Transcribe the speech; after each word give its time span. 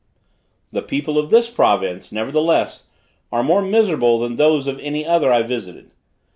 The 0.71 0.81
people 0.81 1.19
of 1.19 1.29
this 1.29 1.47
province, 1.47 2.11
nevertheless, 2.11 2.87
are 3.31 3.43
more 3.43 3.61
miserable 3.61 4.17
than 4.17 4.33
those 4.33 4.65
of 4.65 4.79
any 4.79 5.05
other 5.05 5.31
I 5.31 5.43
visited. 5.43 5.91